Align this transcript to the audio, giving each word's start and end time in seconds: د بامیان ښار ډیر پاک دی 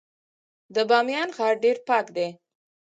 د 0.75 0.77
بامیان 0.89 1.29
ښار 1.37 1.55
ډیر 1.63 1.77
پاک 1.87 2.05
دی 2.15 2.27